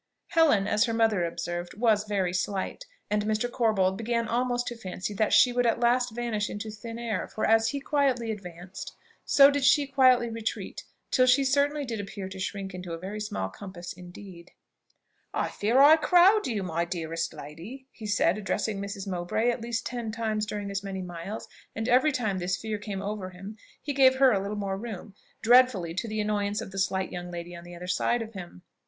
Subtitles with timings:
[0.29, 3.47] Helen, as her mother observed, was "very slight," and Mr.
[3.51, 7.45] Corbold began almost to fancy that she would at last vanish into thin air, for,
[7.45, 8.95] as he quietly advanced,
[9.25, 13.21] so did she quietly retreat till she certainly did appear to shrink into a very
[13.21, 14.49] small compass indeed.
[15.35, 19.07] "I fear I crowd you, my dearest lady!" he said, addressing Mrs.
[19.07, 23.03] Mowbray at least ten times during as many miles; and every time this fear came
[23.03, 25.13] over him he gave her a little more room,
[25.43, 28.63] dreadfully to the annoyance of the slight young lady on the other side of him.